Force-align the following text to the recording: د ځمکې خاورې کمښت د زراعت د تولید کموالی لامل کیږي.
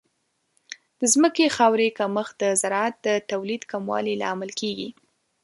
د 0.99 1.01
ځمکې 1.13 1.53
خاورې 1.55 1.87
کمښت 1.99 2.33
د 2.43 2.43
زراعت 2.61 2.95
د 3.07 3.09
تولید 3.31 3.61
کموالی 3.71 4.13
لامل 4.23 4.51
کیږي. 4.59 4.89